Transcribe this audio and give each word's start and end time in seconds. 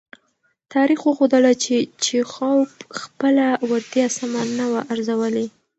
تاریخ 0.73 0.99
وښودله 1.03 1.51
چې 1.63 1.75
چیخوف 2.03 2.69
خپله 2.99 3.45
وړتیا 3.69 4.07
سمه 4.17 4.41
نه 4.59 4.65
وه 4.71 4.81
ارزولې. 4.93 5.45